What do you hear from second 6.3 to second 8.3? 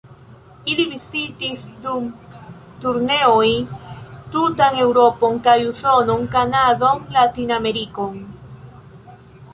Kanadon, Latin-Amerikon.